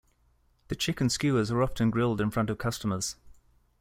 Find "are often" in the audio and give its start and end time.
1.51-1.91